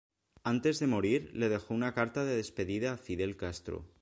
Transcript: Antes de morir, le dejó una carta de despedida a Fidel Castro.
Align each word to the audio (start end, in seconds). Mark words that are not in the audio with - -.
Antes 0.43 0.79
de 0.79 0.87
morir, 0.87 1.29
le 1.35 1.47
dejó 1.47 1.75
una 1.75 1.93
carta 1.93 2.25
de 2.25 2.35
despedida 2.35 2.93
a 2.93 2.97
Fidel 2.97 3.37
Castro. 3.37 3.85